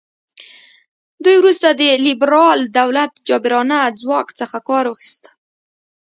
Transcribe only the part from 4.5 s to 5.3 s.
کار واخیست.